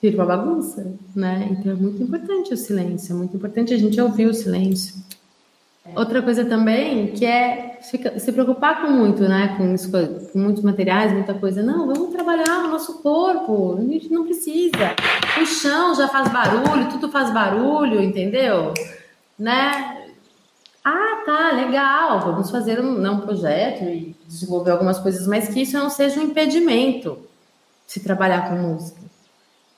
[0.00, 1.48] vira uma bagunça, né?
[1.50, 5.04] Então é muito importante o silêncio, é muito importante a gente ouvir o silêncio.
[5.94, 9.54] Outra coisa também que é se preocupar com muito, né?
[9.56, 9.90] Com, isso,
[10.32, 11.62] com muitos materiais, muita coisa.
[11.62, 13.76] Não, vamos trabalhar o nosso corpo.
[13.78, 14.96] A gente não precisa.
[15.40, 18.74] O chão já faz barulho, tudo faz barulho, entendeu?
[19.38, 20.05] Né?
[20.88, 25.62] Ah, tá, legal, vamos fazer um, não, um projeto e desenvolver algumas coisas, mas que
[25.62, 27.18] isso não seja um impedimento
[27.84, 29.00] se trabalhar com música.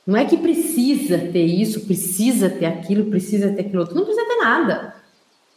[0.06, 3.94] Não é que precisa ter isso, precisa ter aquilo, precisa ter aquilo outro.
[3.94, 4.96] Não precisa ter nada.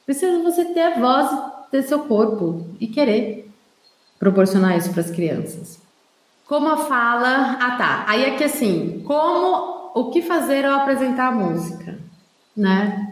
[0.06, 1.30] Precisa você ter a voz,
[1.70, 3.52] ter seu corpo e querer
[4.18, 5.82] proporcionar isso para as crianças.
[6.48, 7.58] Como a fala.
[7.60, 8.06] Ah, tá.
[8.08, 12.00] Aí é que assim, como o que fazer ao apresentar a música,
[12.56, 13.11] né?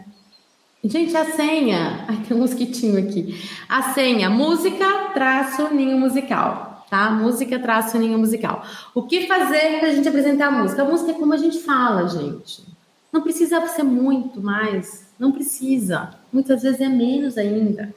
[0.82, 2.06] Gente, a senha.
[2.08, 3.38] Ai, tem um mosquitinho aqui.
[3.68, 6.86] A senha, música, traço, ninho musical.
[6.88, 7.10] Tá?
[7.10, 8.64] Música, traço, ninho musical.
[8.94, 10.82] O que fazer para a gente apresentar a música?
[10.82, 12.64] A música é como a gente fala, gente.
[13.12, 15.06] Não precisa ser muito mais.
[15.18, 16.14] Não precisa.
[16.32, 17.94] Muitas vezes é menos ainda.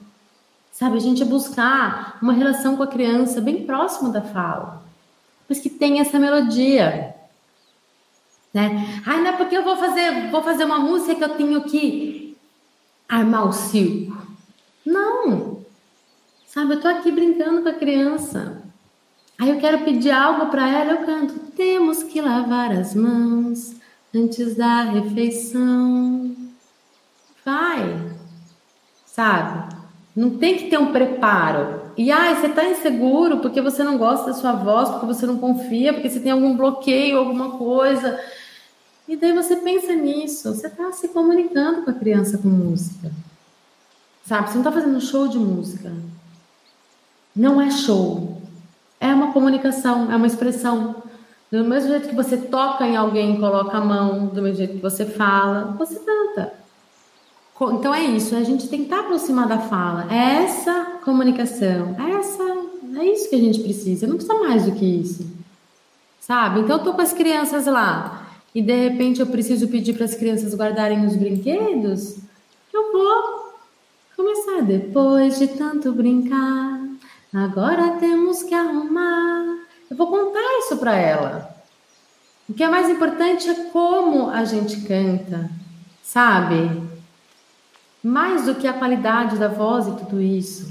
[0.71, 4.83] Sabe, a gente buscar uma relação com a criança bem próximo da fala.
[5.47, 7.15] Mas que tenha essa melodia.
[8.53, 9.01] Né?
[9.05, 12.22] Ai, não é porque eu vou fazer, vou fazer uma música que eu tenho que
[13.13, 14.17] armar o circo.
[14.85, 15.59] Não!
[16.47, 18.61] Sabe, eu tô aqui brincando com a criança.
[19.39, 21.33] Aí eu quero pedir algo para ela, eu canto.
[21.55, 23.75] Temos que lavar as mãos
[24.13, 26.35] antes da refeição.
[27.45, 27.99] Vai,
[29.05, 29.75] sabe?
[30.15, 31.81] Não tem que ter um preparo.
[31.97, 35.37] E ai, você está inseguro porque você não gosta da sua voz, porque você não
[35.37, 38.19] confia, porque você tem algum bloqueio, alguma coisa.
[39.07, 40.53] E daí você pensa nisso.
[40.53, 43.11] Você está se comunicando com a criança com música.
[44.25, 44.47] Sabe?
[44.47, 45.91] Você não está fazendo um show de música.
[47.35, 48.41] Não é show.
[48.99, 51.03] É uma comunicação, é uma expressão.
[51.51, 54.81] Do mesmo jeito que você toca em alguém, coloca a mão, do mesmo jeito que
[54.81, 56.53] você fala, você canta.
[57.73, 60.07] Então é isso, a gente estar aproximar da fala.
[60.11, 62.43] É essa comunicação, é essa,
[62.99, 64.07] é isso que a gente precisa.
[64.07, 65.29] Não precisa mais do que isso,
[66.19, 66.61] sabe?
[66.61, 68.22] Então eu tô com as crianças lá
[68.53, 72.17] e de repente eu preciso pedir para as crianças guardarem os brinquedos.
[72.73, 73.53] Eu vou
[74.15, 76.81] começar depois de tanto brincar.
[77.33, 79.65] Agora temos que arrumar.
[79.89, 81.55] Eu vou contar isso para ela.
[82.47, 85.49] O que é mais importante é como a gente canta,
[86.03, 86.93] sabe?
[88.03, 90.69] mais do que a qualidade da voz e tudo isso.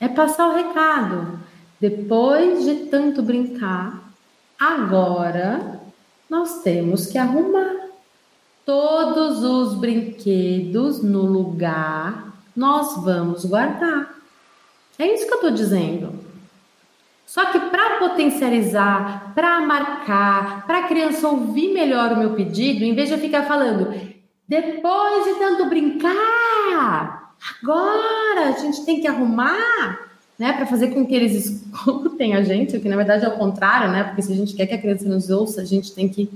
[0.00, 1.38] É passar o recado.
[1.80, 4.12] Depois de tanto brincar,
[4.58, 5.79] agora
[6.30, 7.90] nós temos que arrumar
[8.64, 14.14] todos os brinquedos no lugar, nós vamos guardar.
[14.96, 16.12] É isso que eu estou dizendo.
[17.26, 22.94] Só que para potencializar, para marcar, para a criança ouvir melhor o meu pedido, em
[22.94, 23.92] vez de eu ficar falando,
[24.46, 30.09] depois de tanto brincar, agora a gente tem que arrumar,
[30.40, 33.36] né, para fazer com que eles escutem a gente, o que na verdade é o
[33.36, 34.04] contrário, né?
[34.04, 36.30] Porque se a gente quer que a criança nos ouça, a gente tem que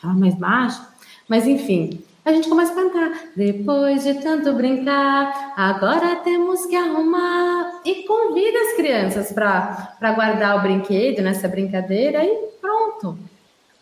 [0.00, 0.80] falar mais baixo.
[1.26, 3.24] Mas enfim, a gente começa a cantar.
[3.34, 7.80] Depois de tanto brincar, agora temos que arrumar.
[7.84, 13.18] E convida as crianças para guardar o brinquedo nessa brincadeira e pronto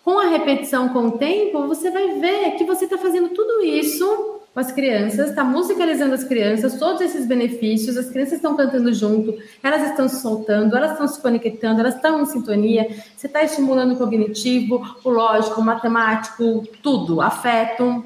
[0.02, 4.39] com a repetição com o tempo, você vai ver que você está fazendo tudo isso
[4.52, 9.38] com as crianças, está musicalizando as crianças, todos esses benefícios, as crianças estão cantando junto,
[9.62, 13.94] elas estão se soltando, elas estão se conectando, elas estão em sintonia, você está estimulando
[13.94, 18.04] o cognitivo, o lógico, o matemático, tudo, afeto,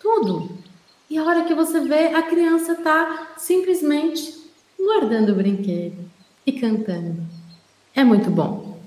[0.00, 0.58] tudo.
[1.08, 4.36] E a hora que você vê, a criança está simplesmente
[4.78, 6.10] guardando o brinquedo
[6.44, 7.22] e cantando.
[7.94, 8.77] É muito bom.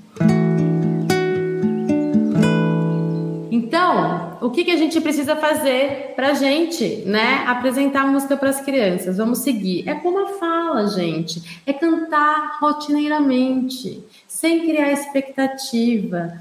[3.51, 8.49] Então, o que, que a gente precisa fazer para a gente, né, apresentar música para
[8.49, 9.17] as crianças?
[9.17, 9.89] Vamos seguir.
[9.89, 11.61] É como a fala, gente.
[11.65, 16.31] É cantar rotineiramente, sem criar expectativa.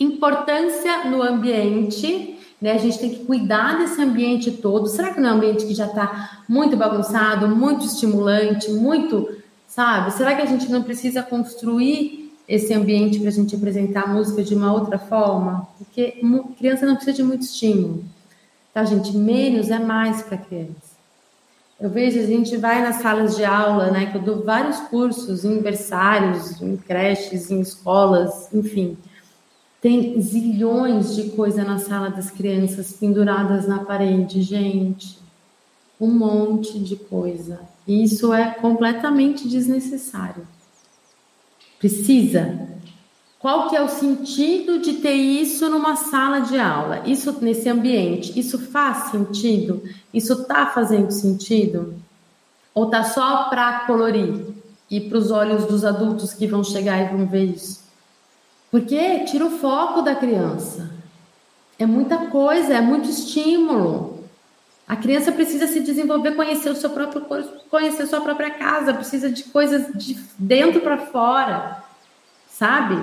[0.00, 2.72] Importância no ambiente, né?
[2.72, 4.88] A gente tem que cuidar desse ambiente todo.
[4.88, 9.28] Será que não é um ambiente que já está muito bagunçado, muito estimulante, muito,
[9.68, 10.12] sabe?
[10.12, 14.42] Será que a gente não precisa construir esse ambiente para a gente apresentar a música
[14.42, 16.20] de uma outra forma, porque
[16.58, 18.04] criança não precisa de muito estímulo,
[18.72, 19.16] tá, gente?
[19.16, 20.96] Menos é mais para criança.
[21.78, 25.44] Eu vejo, a gente vai nas salas de aula, né, que eu dou vários cursos
[25.44, 28.96] em berçários, em creches, em escolas, enfim.
[29.80, 35.18] Tem zilhões de coisa na sala das crianças penduradas na parede, gente.
[36.00, 37.60] Um monte de coisa.
[37.86, 40.46] E isso é completamente desnecessário.
[41.86, 42.66] Precisa.
[43.38, 47.04] Qual que é o sentido de ter isso numa sala de aula?
[47.06, 49.84] Isso nesse ambiente, isso faz sentido?
[50.12, 51.94] Isso tá fazendo sentido?
[52.74, 54.46] Ou tá só para colorir
[54.90, 57.84] e para os olhos dos adultos que vão chegar e vão ver isso?
[58.68, 60.90] Porque tira o foco da criança.
[61.78, 64.15] É muita coisa, é muito estímulo.
[64.86, 69.28] A criança precisa se desenvolver, conhecer o seu próprio corpo, conhecer sua própria casa, precisa
[69.28, 71.82] de coisas de dentro para fora,
[72.48, 72.94] sabe?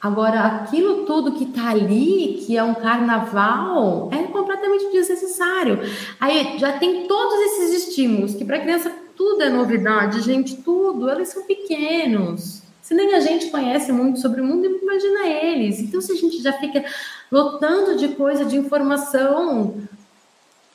[0.00, 5.80] Agora, aquilo tudo que tá ali, que é um carnaval, é completamente desnecessário.
[6.18, 11.28] Aí já tem todos esses estímulos, que para criança tudo é novidade, gente, tudo, eles
[11.28, 12.62] são pequenos.
[12.80, 15.78] Se nem a gente conhece muito sobre o mundo, imagina eles.
[15.80, 16.82] Então, se a gente já fica
[17.30, 19.74] lotando de coisa, de informação,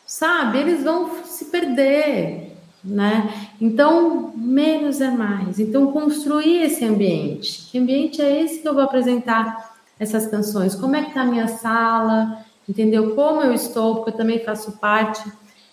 [0.05, 0.59] sabe?
[0.59, 3.33] Eles vão se perder, né?
[3.59, 5.59] Então, menos é mais.
[5.59, 7.67] Então, construir esse ambiente.
[7.71, 10.75] Que ambiente é esse que eu vou apresentar essas canções?
[10.75, 12.45] Como é que tá a minha sala?
[12.67, 13.15] Entendeu?
[13.15, 13.95] Como eu estou?
[13.95, 15.23] Porque eu também faço parte,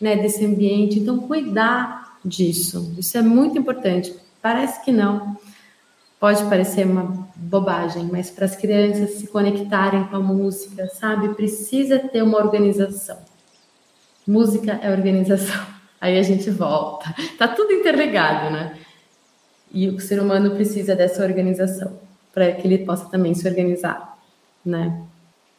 [0.00, 0.98] né, desse ambiente.
[0.98, 2.94] Então, cuidar disso.
[2.98, 4.14] Isso é muito importante.
[4.40, 5.36] Parece que não.
[6.18, 11.34] Pode parecer uma bobagem, mas para as crianças se conectarem com a música, sabe?
[11.34, 13.31] Precisa ter uma organização.
[14.26, 15.66] Música é organização.
[16.00, 17.14] Aí a gente volta.
[17.38, 18.76] Tá tudo interligado, né?
[19.72, 21.98] E o ser humano precisa dessa organização
[22.32, 24.18] para que ele possa também se organizar,
[24.64, 25.02] né?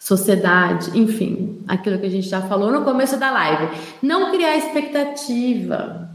[0.03, 3.74] sociedade, enfim, aquilo que a gente já falou no começo da live.
[4.01, 6.09] Não criar expectativa.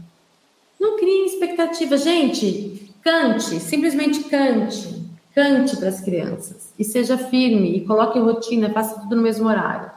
[0.79, 1.97] Não criem expectativa.
[1.97, 5.09] Gente, cante, simplesmente cante.
[5.33, 6.71] Cante para as crianças.
[6.77, 9.89] E seja firme, e coloque rotina, faça tudo no mesmo horário.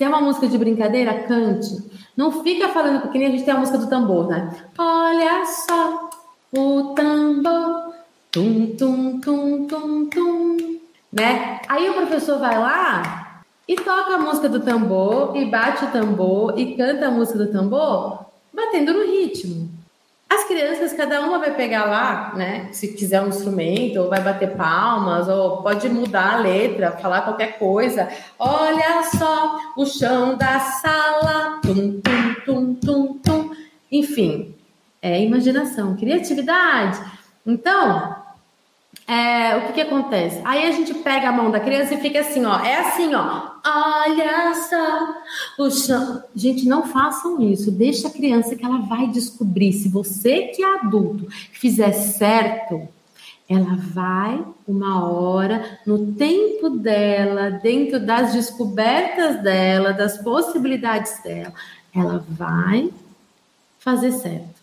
[0.00, 1.76] Se é uma música de brincadeira, cante.
[2.16, 4.50] Não fica falando, porque nem a gente tem a música do tambor, né?
[4.78, 6.08] Olha só
[6.56, 7.92] o tambor.
[8.32, 10.56] Tum, tum, tum, tum, tum
[11.12, 11.60] né?
[11.68, 16.58] Aí o professor vai lá e toca a música do tambor, e bate o tambor,
[16.58, 18.24] e canta a música do tambor,
[18.54, 19.68] batendo no ritmo.
[20.32, 22.68] As crianças, cada uma vai pegar lá, né?
[22.70, 27.58] Se quiser um instrumento, ou vai bater palmas, ou pode mudar a letra, falar qualquer
[27.58, 28.08] coisa.
[28.38, 33.50] Olha só o chão da sala, tum, tum, tum, tum, tum.
[33.90, 34.54] Enfim,
[35.02, 37.00] é imaginação, criatividade.
[37.44, 38.19] Então,
[39.10, 40.40] é, o que que acontece?
[40.44, 43.50] Aí a gente pega a mão da criança e fica assim, ó, é assim, ó,
[43.66, 46.22] olha só o chão.
[46.32, 49.72] Gente, não façam isso, deixa a criança que ela vai descobrir.
[49.72, 52.86] Se você que é adulto fizer certo,
[53.48, 61.52] ela vai uma hora no tempo dela, dentro das descobertas dela, das possibilidades dela,
[61.92, 62.92] ela vai
[63.80, 64.59] fazer certo.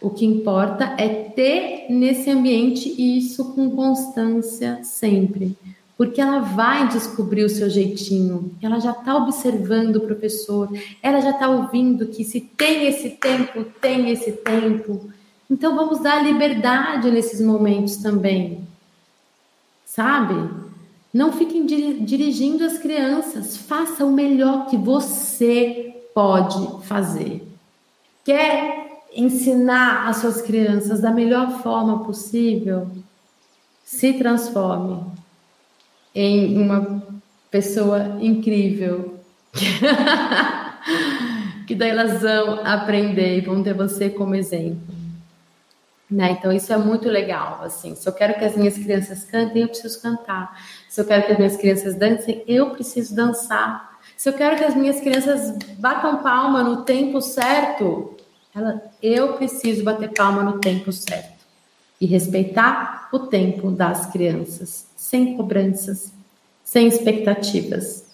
[0.00, 5.56] O que importa é ter nesse ambiente isso com constância sempre.
[5.96, 10.70] Porque ela vai descobrir o seu jeitinho, ela já está observando o professor,
[11.02, 15.08] ela já está ouvindo que se tem esse tempo, tem esse tempo.
[15.50, 18.60] Então vamos dar liberdade nesses momentos também.
[19.86, 20.34] Sabe?
[21.14, 27.42] Não fiquem dirigindo as crianças, faça o melhor que você pode fazer.
[28.22, 28.85] Quer
[29.16, 32.90] ensinar as suas crianças da melhor forma possível,
[33.84, 35.04] se transforme
[36.14, 37.02] em uma
[37.50, 39.14] pessoa incrível.
[41.66, 44.94] que daí elas vão aprender e vão ter você como exemplo.
[46.08, 46.32] Né?
[46.32, 47.96] Então isso é muito legal, assim.
[47.96, 50.56] Se eu quero que as minhas crianças cantem, eu preciso cantar.
[50.88, 53.98] Se eu quero que as minhas crianças dancem, eu preciso dançar.
[54.16, 58.15] Se eu quero que as minhas crianças batam palma no tempo certo,
[58.56, 61.44] ela, eu preciso bater palma no tempo certo
[62.00, 66.10] e respeitar o tempo das crianças, sem cobranças,
[66.64, 68.06] sem expectativas.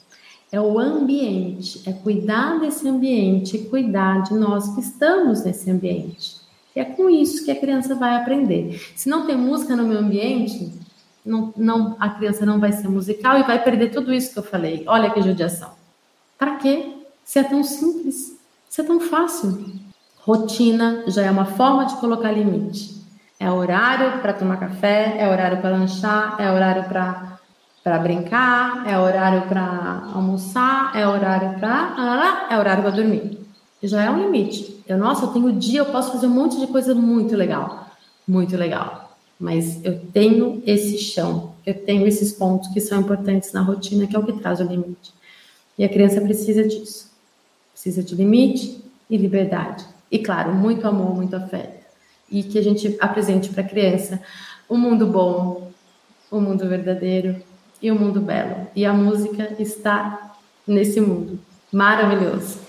[0.51, 6.37] É o ambiente, é cuidar desse ambiente cuidar de nós que estamos nesse ambiente.
[6.75, 8.93] E é com isso que a criança vai aprender.
[8.97, 10.73] Se não tem música no meu ambiente,
[11.25, 14.43] não, não, a criança não vai ser musical e vai perder tudo isso que eu
[14.43, 14.83] falei.
[14.87, 15.71] Olha que judiação.
[16.37, 16.97] Para quê?
[17.25, 18.37] Se é tão simples,
[18.69, 19.92] se é tão fácil.
[20.25, 23.03] Rotina já é uma forma de colocar limite.
[23.41, 29.49] É horário para tomar café, é horário para lanchar, é horário para brincar, é horário
[29.49, 32.47] para almoçar, é horário para.
[32.49, 33.37] é horário para dormir.
[33.83, 34.81] Já é um limite.
[34.87, 37.89] Eu, nossa, eu tenho dia, eu posso fazer um monte de coisa muito legal.
[38.27, 39.17] Muito legal.
[39.41, 44.15] Mas eu tenho esse chão, eu tenho esses pontos que são importantes na rotina, que
[44.15, 45.13] é o que traz o limite.
[45.77, 47.11] E a criança precisa disso.
[47.73, 49.92] Precisa de limite e liberdade.
[50.13, 51.83] E claro, muito amor, muito afeto.
[52.31, 54.21] E que a gente apresente para a criança
[54.69, 55.71] um mundo bom,
[56.31, 57.43] um mundo verdadeiro
[57.81, 58.67] e um mundo belo.
[58.77, 60.37] E a música está
[60.67, 61.41] nesse mundo
[61.73, 62.61] maravilhoso.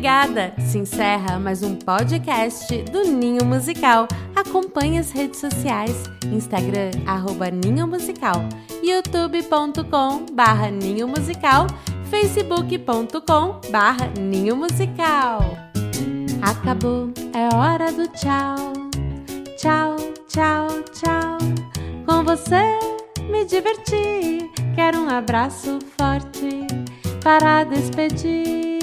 [0.00, 0.54] Obrigada!
[0.58, 4.08] Se encerra mais um podcast do Ninho Musical.
[4.34, 5.94] Acompanhe as redes sociais,
[6.24, 8.42] Instagram, arroba Ninho Musical,
[8.82, 11.66] youtube.com barra Ninho Musical,
[12.08, 15.40] facebook.com barra Ninho Musical.
[16.40, 18.72] Acabou, é hora do tchau.
[19.58, 19.96] Tchau,
[20.28, 21.38] tchau, tchau.
[22.06, 22.78] Com você
[23.28, 24.50] me diverti.
[24.74, 26.66] Quero um abraço forte
[27.22, 28.79] para despedir.